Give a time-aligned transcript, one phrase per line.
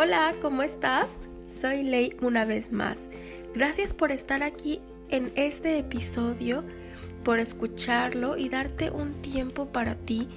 [0.00, 1.10] Hola, ¿cómo estás?
[1.60, 3.10] Soy Ley una vez más.
[3.52, 6.62] Gracias por estar aquí en este episodio,
[7.24, 10.28] por escucharlo y darte un tiempo para ti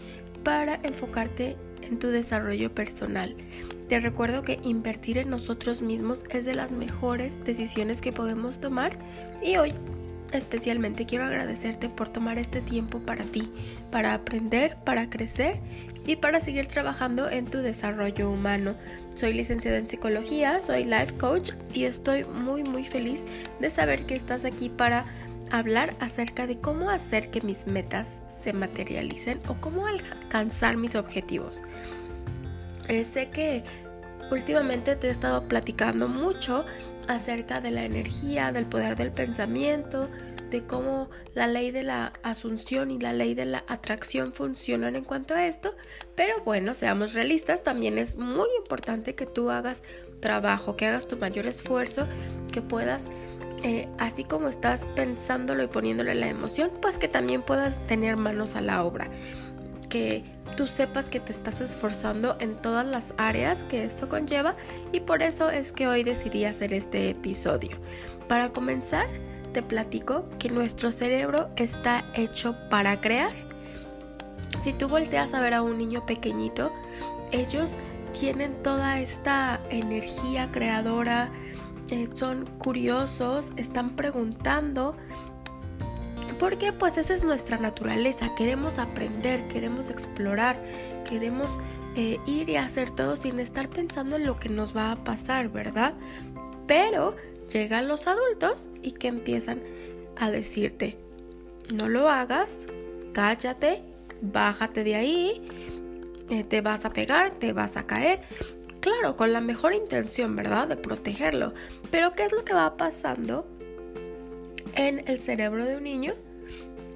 [0.43, 3.35] para enfocarte en tu desarrollo personal.
[3.87, 8.97] Te recuerdo que invertir en nosotros mismos es de las mejores decisiones que podemos tomar
[9.43, 9.75] y hoy
[10.31, 13.51] especialmente quiero agradecerte por tomar este tiempo para ti,
[13.91, 15.59] para aprender, para crecer
[16.05, 18.75] y para seguir trabajando en tu desarrollo humano.
[19.15, 23.21] Soy licenciada en psicología, soy life coach y estoy muy muy feliz
[23.59, 25.05] de saber que estás aquí para
[25.51, 31.61] hablar acerca de cómo hacer que mis metas se materialicen o cómo alcanzar mis objetivos.
[32.87, 33.63] Eh, sé que
[34.31, 36.65] últimamente te he estado platicando mucho
[37.07, 40.09] acerca de la energía, del poder del pensamiento,
[40.51, 45.03] de cómo la ley de la asunción y la ley de la atracción funcionan en
[45.03, 45.73] cuanto a esto,
[46.15, 49.81] pero bueno, seamos realistas, también es muy importante que tú hagas
[50.19, 52.05] trabajo, que hagas tu mayor esfuerzo,
[52.51, 53.09] que puedas,
[53.63, 58.55] eh, así como estás pensándolo y poniéndole la emoción, pues que también puedas tener manos
[58.55, 59.09] a la obra,
[59.91, 60.23] que
[60.55, 64.55] tú sepas que te estás esforzando en todas las áreas que esto conlleva
[64.91, 67.77] y por eso es que hoy decidí hacer este episodio.
[68.29, 69.07] Para comenzar,
[69.53, 73.33] te platico que nuestro cerebro está hecho para crear.
[74.61, 76.71] Si tú volteas a ver a un niño pequeñito,
[77.31, 77.77] ellos
[78.17, 81.29] tienen toda esta energía creadora,
[81.89, 84.95] eh, son curiosos, están preguntando,
[86.41, 90.59] porque pues esa es nuestra naturaleza, queremos aprender, queremos explorar,
[91.07, 91.59] queremos
[91.95, 95.49] eh, ir y hacer todo sin estar pensando en lo que nos va a pasar,
[95.49, 95.93] ¿verdad?
[96.65, 97.15] Pero
[97.53, 99.61] llegan los adultos y que empiezan
[100.17, 100.97] a decirte,
[101.71, 102.65] no lo hagas,
[103.13, 103.83] cállate,
[104.23, 105.47] bájate de ahí,
[106.31, 108.21] eh, te vas a pegar, te vas a caer.
[108.79, 110.69] Claro, con la mejor intención, ¿verdad?
[110.69, 111.53] De protegerlo.
[111.91, 113.45] Pero ¿qué es lo que va pasando
[114.73, 116.15] en el cerebro de un niño?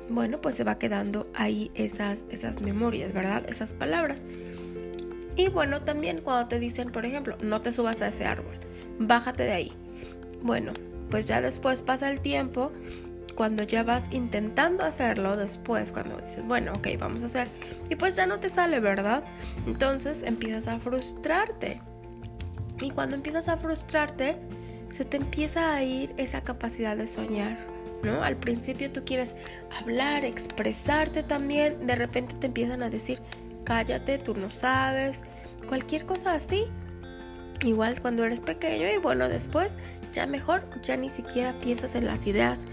[0.10, 3.50] Bueno, pues se va quedando ahí esas, esas memorias, ¿verdad?
[3.50, 4.24] Esas palabras.
[5.36, 8.56] Y bueno, también cuando te dicen, por ejemplo, no te subas a ese árbol,
[9.00, 9.72] bájate de ahí.
[10.42, 10.74] Bueno,
[11.10, 12.72] pues ya después pasa el tiempo,
[13.36, 17.50] cuando ya vas intentando hacerlo, después cuando dices, bueno, ok, vamos a hacer,
[17.90, 19.24] y pues ya no te sale, ¿verdad?
[19.68, 21.82] Entonces empiezas a frustrarte.
[22.80, 24.38] Y cuando empiezas a frustrarte,
[24.92, 27.58] se te empieza a ir esa capacidad de soñar,
[28.04, 28.24] ¿no?
[28.24, 29.36] Al principio tú quieres
[29.82, 33.20] hablar, expresarte también, de repente te empiezan a decir,
[33.64, 35.22] cállate, tú no sabes,
[35.68, 36.66] cualquier cosa así.
[37.62, 39.72] Igual cuando eres pequeño y bueno, después
[40.14, 42.66] ya mejor, ya ni siquiera piensas en las ideas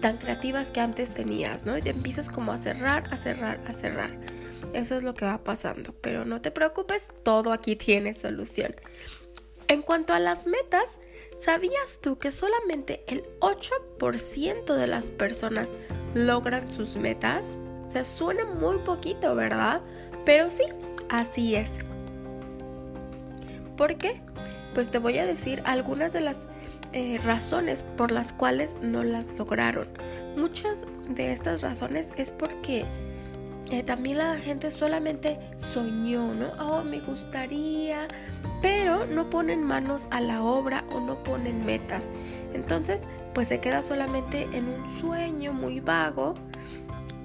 [0.00, 1.76] tan creativas que antes tenías, ¿no?
[1.76, 4.10] Y te empiezas como a cerrar, a cerrar, a cerrar.
[4.72, 8.74] Eso es lo que va pasando, pero no te preocupes, todo aquí tiene solución.
[9.68, 11.00] En cuanto a las metas,
[11.40, 15.72] ¿sabías tú que solamente el 8% de las personas
[16.14, 17.56] logran sus metas?
[17.88, 19.80] O sea, suena muy poquito, ¿verdad?
[20.24, 20.64] Pero sí,
[21.08, 21.68] así es.
[23.76, 24.20] ¿Por qué?
[24.74, 26.46] Pues te voy a decir algunas de las
[26.92, 29.88] eh, razones por las cuales no las lograron.
[30.36, 32.84] Muchas de estas razones es porque
[33.70, 36.48] eh, también la gente solamente soñó, ¿no?
[36.58, 38.08] Oh, me gustaría,
[38.60, 42.10] pero no ponen manos a la obra o no ponen metas.
[42.52, 46.34] Entonces, pues se queda solamente en un sueño muy vago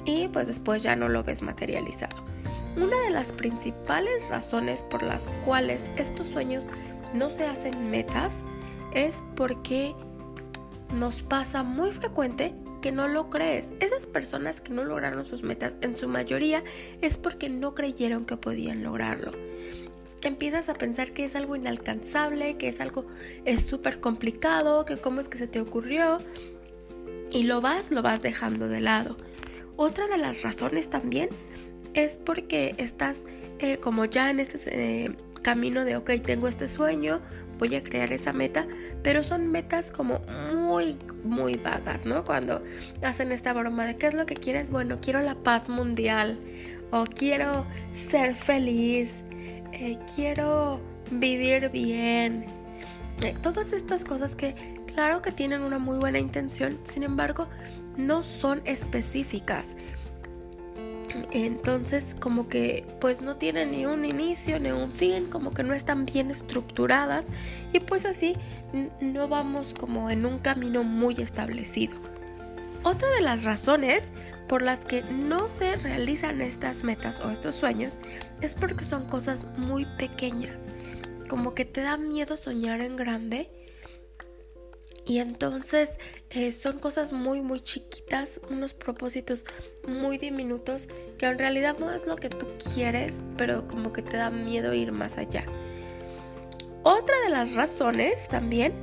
[0.05, 2.23] y pues después ya no lo ves materializado.
[2.77, 6.65] Una de las principales razones por las cuales estos sueños
[7.13, 8.43] no se hacen metas
[8.93, 9.95] es porque
[10.93, 12.53] nos pasa muy frecuente
[12.91, 13.67] no lo crees.
[13.79, 16.63] Esas personas que no lograron sus metas en su mayoría
[17.01, 19.31] es porque no creyeron que podían lograrlo.
[20.23, 23.05] Empiezas a pensar que es algo inalcanzable, que es algo
[23.45, 26.19] es súper complicado, que cómo es que se te ocurrió
[27.31, 29.17] y lo vas, lo vas dejando de lado.
[29.75, 31.29] Otra de las razones también
[31.93, 33.19] es porque estás
[33.59, 37.21] eh, como ya en este eh, camino de, ok, tengo este sueño,
[37.57, 38.67] voy a crear esa meta,
[39.03, 40.21] pero son metas como
[40.65, 42.23] muy, vagas, ¿no?
[42.23, 42.61] Cuando
[43.01, 46.39] hacen esta broma de qué es lo que quieres, bueno, quiero la paz mundial
[46.91, 47.65] o quiero
[48.09, 49.23] ser feliz,
[49.71, 50.79] eh, quiero
[51.11, 52.45] vivir bien.
[53.23, 54.55] Eh, todas estas cosas que
[54.93, 57.47] claro que tienen una muy buena intención, sin embargo,
[57.97, 59.67] no son específicas.
[61.31, 65.73] Entonces como que pues no tienen ni un inicio ni un fin, como que no
[65.73, 67.25] están bien estructuradas
[67.73, 68.35] y pues así
[69.01, 71.95] no vamos como en un camino muy establecido.
[72.83, 74.11] Otra de las razones
[74.47, 77.95] por las que no se realizan estas metas o estos sueños
[78.41, 80.69] es porque son cosas muy pequeñas.
[81.27, 83.49] como que te da miedo soñar en grande.
[85.05, 85.99] Y entonces
[86.31, 89.45] eh, son cosas muy, muy chiquitas, unos propósitos
[89.87, 90.87] muy diminutos
[91.19, 94.73] que en realidad no es lo que tú quieres, pero como que te da miedo
[94.73, 95.45] ir más allá.
[96.83, 98.73] Otra de las razones también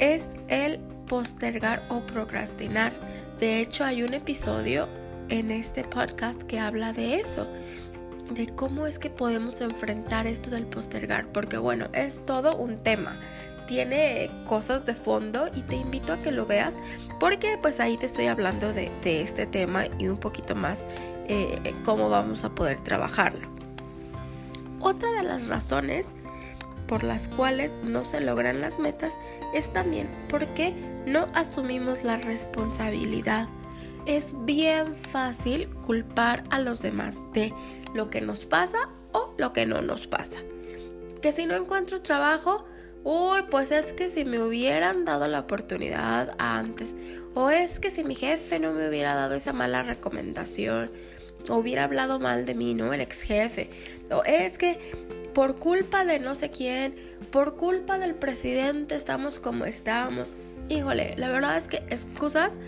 [0.00, 0.78] es el
[1.08, 2.92] postergar o procrastinar.
[3.38, 4.88] De hecho, hay un episodio
[5.28, 7.46] en este podcast que habla de eso,
[8.32, 13.20] de cómo es que podemos enfrentar esto del postergar, porque bueno, es todo un tema,
[13.66, 16.74] tiene cosas de fondo y te invito a que lo veas
[17.20, 20.84] porque pues ahí te estoy hablando de, este tema y un poquito más
[21.28, 23.48] eh, cómo vamos a poder trabajarlo.
[24.80, 26.06] Otra de las razones
[26.86, 29.12] por las cuales no se logran las metas
[29.54, 30.74] es también porque
[31.06, 33.48] no asumimos la responsabilidad
[34.06, 37.52] es bien fácil culpar a los demás de
[37.94, 40.38] lo que nos pasa o lo que no nos pasa.
[41.22, 42.66] Que si no encuentro trabajo,
[43.04, 46.96] uy, pues es que si me hubieran dado la oportunidad antes,
[47.34, 50.90] o es que si mi jefe no me hubiera dado esa mala recomendación,
[51.48, 52.92] o hubiera hablado mal de mí, ¿no?
[52.92, 53.70] El ex jefe,
[54.10, 54.78] o es que
[55.34, 56.94] por culpa de no sé quién,
[57.30, 60.32] por culpa del presidente estamos como estamos.
[60.68, 62.58] Híjole, la verdad es que excusas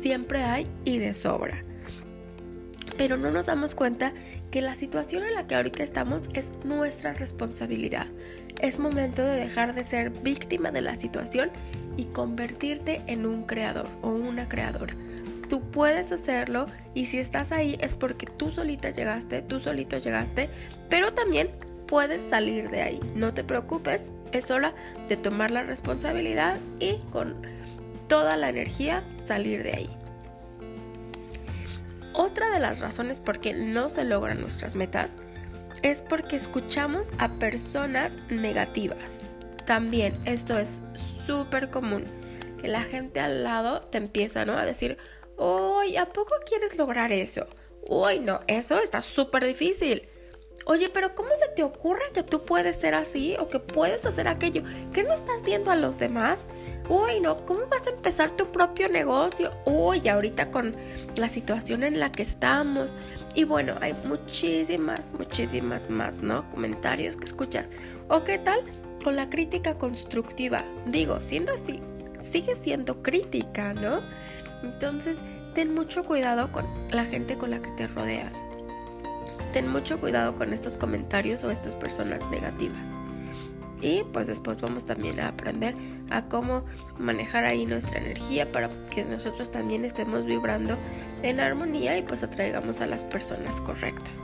[0.00, 1.64] siempre hay y de sobra.
[2.96, 4.12] Pero no nos damos cuenta
[4.50, 8.06] que la situación en la que ahorita estamos es nuestra responsabilidad.
[8.60, 11.50] Es momento de dejar de ser víctima de la situación
[11.96, 14.94] y convertirte en un creador o una creadora.
[15.48, 20.48] Tú puedes hacerlo y si estás ahí es porque tú solita llegaste, tú solito llegaste,
[20.88, 21.50] pero también
[21.86, 23.00] puedes salir de ahí.
[23.14, 24.00] No te preocupes,
[24.32, 24.74] es hora
[25.08, 27.36] de tomar la responsabilidad y con
[28.08, 29.90] toda la energía salir de ahí.
[32.14, 35.10] Otra de las razones por qué no se logran nuestras metas
[35.82, 39.26] es porque escuchamos a personas negativas.
[39.66, 40.82] También esto es
[41.26, 42.04] súper común,
[42.60, 44.56] que la gente al lado te empieza ¿no?
[44.56, 44.98] a decir,
[45.36, 47.46] uy, ¿a poco quieres lograr eso?
[47.86, 50.02] Uy, no, eso está súper difícil.
[50.64, 54.28] Oye, pero ¿cómo se te ocurre que tú puedes ser así o que puedes hacer
[54.28, 54.62] aquello?
[54.92, 56.48] ¿Qué no estás viendo a los demás?
[56.88, 59.50] Uy, no, ¿cómo vas a empezar tu propio negocio?
[59.64, 60.76] Uy, ahorita con
[61.16, 62.96] la situación en la que estamos.
[63.34, 66.48] Y bueno, hay muchísimas, muchísimas más, ¿no?
[66.50, 67.70] Comentarios que escuchas.
[68.08, 68.60] ¿O qué tal
[69.02, 70.64] con la crítica constructiva?
[70.86, 71.80] Digo, siendo así,
[72.30, 74.00] sigue siendo crítica, ¿no?
[74.62, 75.18] Entonces,
[75.54, 78.51] ten mucho cuidado con la gente con la que te rodeas
[79.52, 82.86] ten mucho cuidado con estos comentarios o estas personas negativas.
[83.80, 85.74] Y pues después vamos también a aprender
[86.10, 86.64] a cómo
[86.98, 90.76] manejar ahí nuestra energía para que nosotros también estemos vibrando
[91.22, 94.18] en armonía y pues atraigamos a las personas correctas.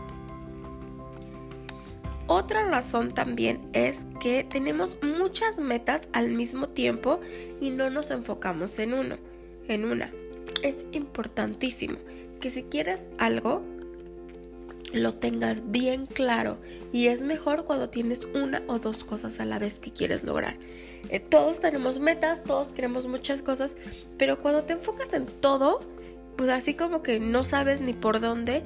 [2.28, 7.20] Otra razón también es que tenemos muchas metas al mismo tiempo
[7.60, 9.16] y no nos enfocamos en uno,
[9.66, 10.12] en una.
[10.62, 11.96] Es importantísimo
[12.38, 13.62] que si quieres algo,
[14.92, 16.58] lo tengas bien claro
[16.92, 20.56] y es mejor cuando tienes una o dos cosas a la vez que quieres lograr.
[21.10, 23.76] Eh, todos tenemos metas, todos queremos muchas cosas,
[24.16, 25.80] pero cuando te enfocas en todo,
[26.36, 28.62] pues así como que no sabes ni por dónde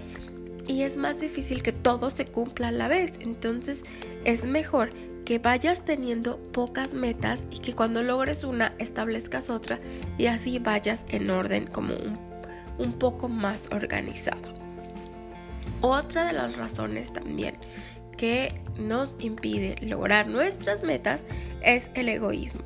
[0.67, 3.15] y es más difícil que todo se cumpla a la vez.
[3.21, 3.85] Entonces
[4.25, 4.91] es mejor
[5.25, 9.81] que vayas teniendo pocas metas y que cuando logres una establezcas otra
[10.19, 12.19] y así vayas en orden como un,
[12.79, 14.52] un poco más organizado.
[15.83, 17.57] Otra de las razones también
[18.17, 21.25] que nos impide lograr nuestras metas
[21.61, 22.63] es el egoísmo.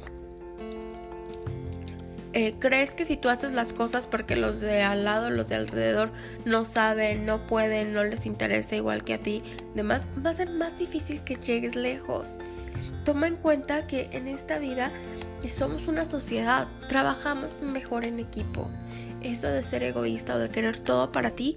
[2.35, 5.54] Eh, ¿Crees que si tú haces las cosas porque los de al lado, los de
[5.54, 6.11] alrededor
[6.44, 9.42] no saben, no pueden, no les interesa igual que a ti,
[9.75, 12.38] demás, va a ser más difícil que llegues lejos?
[13.06, 14.92] Toma en cuenta que en esta vida
[15.49, 18.68] somos una sociedad, trabajamos mejor en equipo.
[19.23, 21.56] Eso de ser egoísta o de querer todo para ti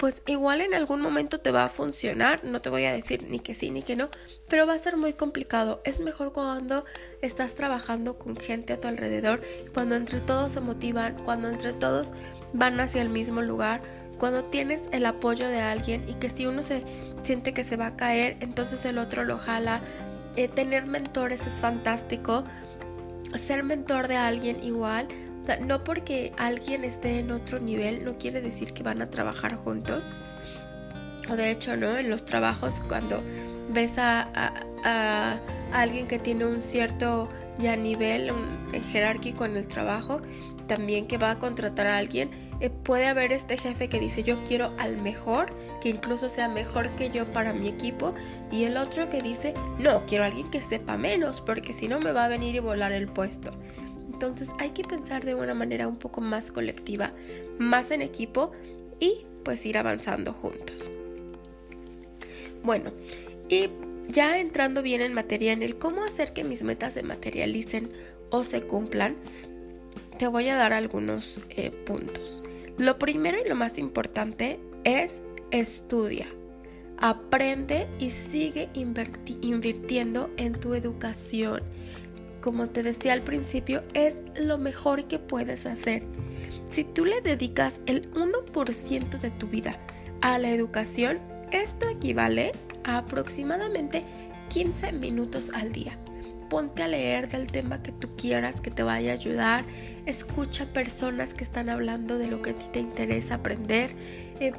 [0.00, 3.38] pues igual en algún momento te va a funcionar, no te voy a decir ni
[3.38, 4.08] que sí ni que no,
[4.48, 5.82] pero va a ser muy complicado.
[5.84, 6.86] Es mejor cuando
[7.20, 9.42] estás trabajando con gente a tu alrededor,
[9.74, 12.08] cuando entre todos se motivan, cuando entre todos
[12.54, 13.82] van hacia el mismo lugar,
[14.18, 16.82] cuando tienes el apoyo de alguien y que si uno se
[17.22, 19.82] siente que se va a caer, entonces el otro lo jala.
[20.34, 22.44] Eh, tener mentores es fantástico.
[23.34, 25.08] Ser mentor de alguien igual
[25.40, 29.10] o sea, no porque alguien esté en otro nivel no quiere decir que van a
[29.10, 30.06] trabajar juntos.
[31.30, 31.96] O de hecho, ¿no?
[31.96, 33.22] En los trabajos cuando
[33.72, 34.60] ves a,
[35.72, 37.28] alguien que tiene un cierto
[37.58, 40.20] ya nivel un, jerárquico en el trabajo,
[40.66, 42.30] también que va a contratar a alguien,
[42.60, 46.90] Eh, puede haber este jefe que dice yo quiero al mejor, que incluso sea mejor
[46.90, 48.14] que yo para mi equipo,
[48.52, 52.00] y el otro que dice no, quiero a alguien que sepa menos, porque si no
[52.00, 53.52] me va a venir y volar el puesto.
[54.20, 57.14] Entonces hay que pensar de una manera un poco más colectiva,
[57.58, 58.52] más en equipo
[58.98, 60.90] y pues ir avanzando juntos.
[62.62, 62.92] Bueno,
[63.48, 63.70] y
[64.08, 67.90] ya entrando bien en materia en el cómo hacer que mis metas se materialicen
[68.28, 69.16] o se cumplan,
[70.18, 72.42] te voy a dar algunos eh, puntos.
[72.76, 76.26] Lo primero y lo más importante es estudia.
[76.98, 81.62] Aprende y sigue invirtiendo en tu educación.
[82.40, 86.04] Como te decía al principio, es lo mejor que puedes hacer.
[86.70, 89.76] Si tú le dedicas el 1% de tu vida
[90.22, 91.18] a la educación,
[91.50, 92.52] esto equivale
[92.84, 94.04] a aproximadamente
[94.48, 95.98] 15 minutos al día.
[96.48, 99.64] Ponte a leer del tema que tú quieras que te vaya a ayudar.
[100.06, 103.94] Escucha personas que están hablando de lo que a ti te interesa aprender.
[104.40, 104.52] Eh,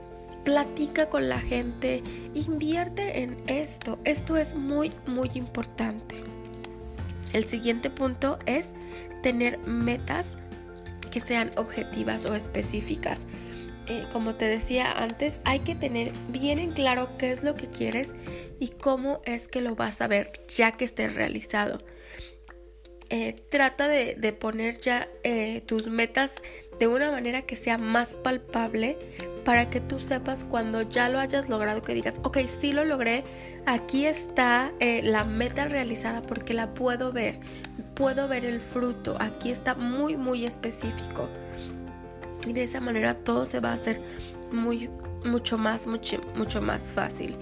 [0.45, 2.03] platica con la gente.
[2.33, 3.97] Invierte en esto.
[4.05, 6.30] Esto es muy, muy importante.
[7.33, 8.65] El siguiente punto es
[9.21, 10.37] tener metas
[11.11, 13.27] que sean objetivas o específicas.
[13.87, 17.67] Eh, como te decía antes, hay que tener bien en claro qué es lo que
[17.67, 18.13] quieres
[18.59, 21.79] y cómo es que lo vas a ver ya que esté realizado.
[23.09, 26.35] Eh, trata de, poner ya eh, tus metas
[26.81, 28.97] de una manera que sea más palpable
[29.45, 33.23] para que tú sepas cuando ya lo hayas logrado que digas, ok, sí lo logré,
[33.67, 37.39] aquí está la meta realizada porque la puedo ver,
[37.93, 41.29] puedo ver el fruto, aquí está muy, muy específico
[42.47, 44.01] y de esa manera todo se va a hacer
[44.51, 44.89] muy
[45.23, 47.37] mucho más mucho, mucho más fácil.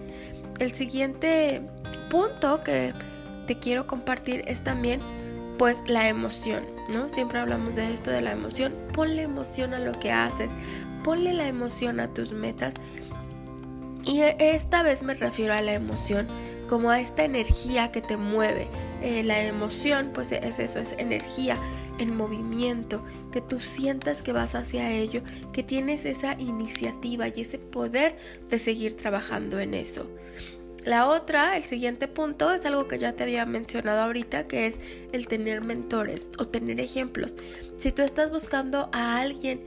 [0.60, 1.62] El siguiente
[2.10, 2.92] punto que
[3.48, 5.00] te quiero compartir es también
[5.60, 7.10] pues la emoción, ¿no?
[7.10, 8.74] Siempre hablamos de esto de la emoción.
[8.94, 10.50] Ponle emoción a lo que haces,
[11.04, 12.74] ponle la emoción a tus metas.
[14.06, 16.28] Y esta vez me refiero a la emoción
[16.70, 18.70] como a esta energía que te mueve.
[19.04, 21.58] Eh, la emoción pues es eso, es energía
[21.98, 27.60] en movimiento, que tú sientas que vas hacia ello, que tienes esa iniciativa y ese
[27.60, 28.18] poder
[28.50, 30.10] de seguir trabajando en eso.
[30.90, 34.80] La otra, el siguiente punto, es algo que ya te había mencionado ahorita, que es
[35.12, 37.36] el tener mentores o tener ejemplos.
[37.78, 39.62] Si tú estás buscando a alguien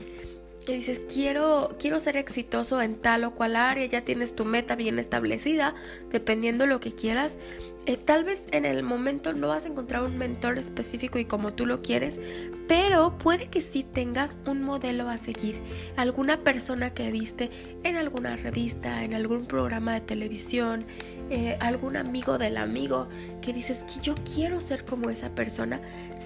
[0.67, 4.75] y dices, quiero, quiero ser exitoso en tal o cual área, ya tienes tu meta
[4.75, 5.75] bien establecida,
[6.11, 7.37] dependiendo lo que quieras,
[7.85, 11.53] eh, tal vez en el momento no vas a encontrar un mentor específico y como
[11.53, 12.19] tú lo quieres,
[12.67, 15.59] pero puede que sí tengas un modelo a seguir,
[15.97, 17.51] alguna persona que viste
[17.83, 20.85] en alguna revista, en algún programa de televisión,
[21.29, 23.09] eh, algún amigo del amigo
[23.41, 25.81] que dices que yo quiero ser como esa persona,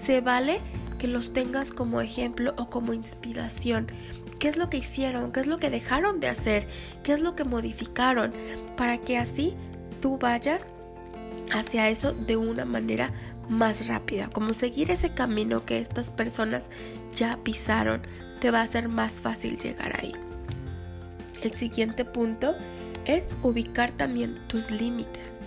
[0.06, 0.60] se vale
[0.98, 3.88] que los tengas como ejemplo o como inspiración.
[4.38, 5.32] ¿Qué es lo que hicieron?
[5.32, 6.68] ¿Qué es lo que dejaron de hacer?
[7.02, 8.32] ¿Qué es lo que modificaron?
[8.76, 9.54] Para que así
[10.00, 10.72] tú vayas
[11.52, 13.12] hacia eso de una manera
[13.48, 16.70] más rápida, como seguir ese camino que estas personas
[17.16, 18.02] ya pisaron,
[18.40, 20.12] te va a ser más fácil llegar ahí.
[21.42, 22.54] El siguiente punto
[23.04, 25.38] es ubicar también tus límites.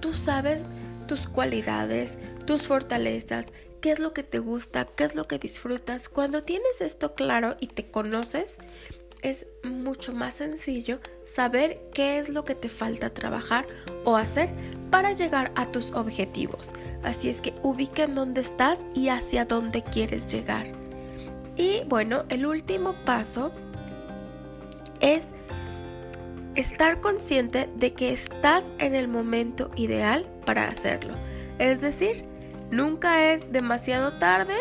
[0.00, 0.64] Tú sabes
[1.06, 3.46] tus cualidades, tus fortalezas,
[3.80, 6.08] qué es lo que te gusta, qué es lo que disfrutas.
[6.08, 8.58] Cuando tienes esto claro y te conoces,
[9.22, 13.66] es mucho más sencillo saber qué es lo que te falta trabajar
[14.04, 14.50] o hacer
[14.90, 16.74] para llegar a tus objetivos.
[17.02, 20.66] Así es que ubica en dónde estás y hacia dónde quieres llegar.
[21.56, 23.52] Y bueno, el último paso
[25.00, 25.24] es
[26.54, 31.14] estar consciente de que estás en el momento ideal para hacerlo.
[31.58, 32.24] Es decir,
[32.70, 34.56] nunca es demasiado tarde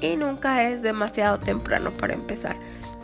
[0.00, 2.56] y nunca es demasiado temprano para empezar.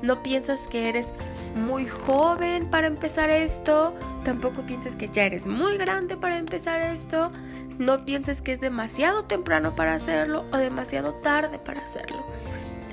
[0.02, 1.08] No piensas que eres
[1.54, 7.30] muy joven para empezar esto, tampoco pienses que ya eres muy grande para empezar esto,
[7.78, 12.24] no pienses que es demasiado temprano para hacerlo o demasiado tarde para hacerlo.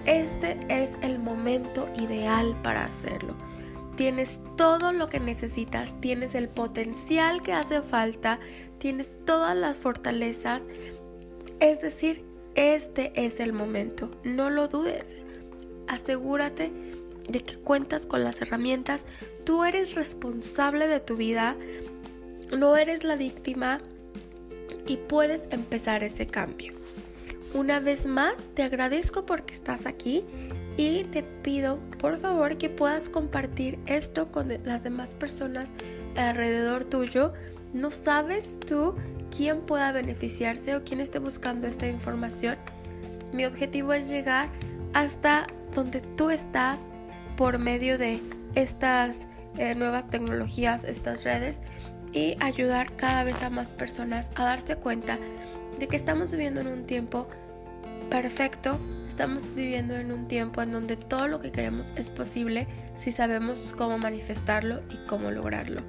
[0.06, 3.36] Este es el momento ideal para hacerlo.
[3.98, 8.40] Tienes todo lo que necesitas, tienes el potencial que hace falta,
[8.78, 10.64] tienes todas las fortalezas.
[11.60, 12.24] Es decir,
[12.56, 15.18] este es el momento, no lo dudes.
[15.88, 16.72] Asegúrate
[17.28, 19.06] de que cuentas con las herramientas,
[19.44, 21.56] tú eres responsable de tu vida,
[22.52, 23.80] no eres la víctima
[24.86, 26.74] y puedes empezar ese cambio.
[27.54, 30.24] Una vez más, te agradezco porque estás aquí
[30.78, 35.70] y te pido por favor que puedas compartir esto con las demás personas
[36.16, 37.34] alrededor tuyo.
[37.74, 38.96] No sabes tú
[39.36, 42.58] quién pueda beneficiarse o quién esté buscando esta información.
[43.34, 44.50] Mi objetivo es llegar
[44.94, 46.82] hasta donde tú estás
[47.38, 48.22] por medio de
[48.56, 49.28] estas
[49.58, 51.62] eh, nuevas tecnologías, estas redes
[52.12, 55.18] y ayudar cada vez a más personas a darse cuenta
[55.80, 57.28] de que estamos viviendo en un tiempo
[58.10, 63.12] perfecto, estamos viviendo en un tiempo en donde todo lo que queremos es posible si
[63.12, 65.82] sabemos cómo manifestarlo y cómo lograrlo.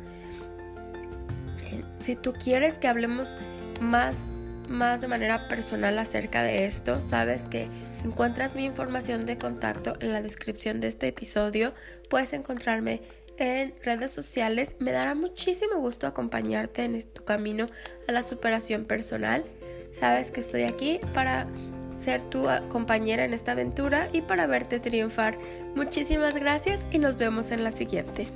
[1.62, 3.38] Eh, si tú quieres que hablemos
[3.80, 4.24] más
[4.68, 7.68] más de manera personal acerca de esto, sabes que
[8.04, 11.74] encuentras mi información de contacto en la descripción de este episodio.
[12.08, 13.02] Puedes encontrarme
[13.38, 14.76] en redes sociales.
[14.78, 17.68] Me dará muchísimo gusto acompañarte en tu camino
[18.06, 19.44] a la superación personal.
[19.92, 21.46] Sabes que estoy aquí para
[21.96, 25.38] ser tu compañera en esta aventura y para verte triunfar.
[25.74, 28.28] Muchísimas gracias y nos vemos en la siguiente.